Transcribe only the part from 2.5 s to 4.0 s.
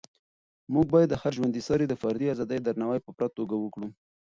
درناوی په پوره توګه وکړو.